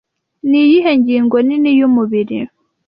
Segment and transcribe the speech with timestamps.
[0.49, 2.37] Niyihe ngingo nini yumubiri